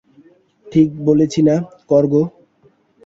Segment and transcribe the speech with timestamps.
[0.67, 1.55] ঠিক বলেছি না,
[1.89, 2.13] কর্গ?